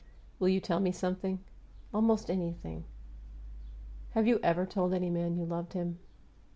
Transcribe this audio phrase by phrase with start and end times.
[0.39, 1.41] "Will you tell me something?"
[1.93, 2.85] "Almost anything."
[4.15, 5.99] "Have you ever told any man you loved him?"